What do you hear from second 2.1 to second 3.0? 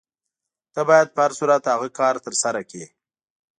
ترسره کړې.